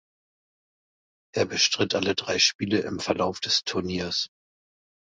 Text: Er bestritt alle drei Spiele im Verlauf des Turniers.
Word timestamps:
Er 1.35 1.45
bestritt 1.45 1.93
alle 1.93 2.15
drei 2.15 2.39
Spiele 2.39 2.79
im 2.79 2.99
Verlauf 2.99 3.39
des 3.39 3.63
Turniers. 3.65 4.29